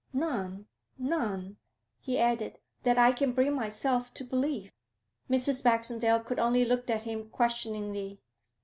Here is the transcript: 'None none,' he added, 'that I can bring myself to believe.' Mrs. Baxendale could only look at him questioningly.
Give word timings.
'None 0.13 0.65
none,' 0.97 1.57
he 1.99 2.17
added, 2.17 2.57
'that 2.81 2.97
I 2.97 3.11
can 3.11 3.33
bring 3.33 3.53
myself 3.53 4.11
to 4.15 4.23
believe.' 4.23 4.71
Mrs. 5.29 5.61
Baxendale 5.63 6.21
could 6.21 6.39
only 6.39 6.65
look 6.65 6.89
at 6.89 7.03
him 7.03 7.29
questioningly. 7.29 8.19